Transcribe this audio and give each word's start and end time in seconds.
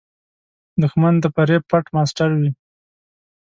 دښمن 0.81 1.13
د 1.23 1.25
فریب 1.35 1.63
پټ 1.69 1.85
ماسټر 1.95 2.29
وي 2.39 2.49